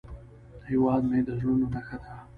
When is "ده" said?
2.03-2.13